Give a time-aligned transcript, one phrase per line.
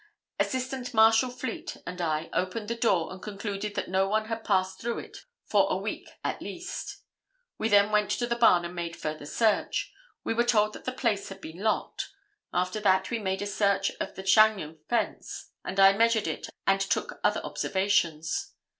[0.39, 4.81] Assistant Marshal Fleet and I opened the door and concluded that no one had passed
[4.81, 7.03] through it for a week at least.
[7.59, 9.93] We then went to the barn and made further search.
[10.23, 12.09] We were told that the place had been locked.
[12.51, 17.19] After that, we made search of the Chagnon fence, and I measured it and took
[17.23, 18.55] other observations.